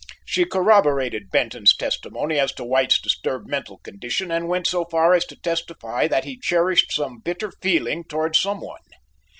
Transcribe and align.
She 0.25 0.45
corroborated 0.45 1.29
Benton's 1.29 1.75
testimony 1.75 2.39
as 2.39 2.51
to 2.53 2.63
White's 2.63 2.99
disturbed 2.99 3.47
mental 3.47 3.77
condition 3.77 4.31
and 4.31 4.47
went 4.47 4.65
so 4.65 4.85
far 4.85 5.13
as 5.13 5.25
to 5.25 5.35
testify 5.39 6.07
that 6.07 6.23
he 6.25 6.39
cherished 6.39 6.91
some 6.95 7.19
bitter 7.19 7.51
feeling 7.61 8.05
towards 8.05 8.39
some 8.39 8.61
one. 8.61 8.81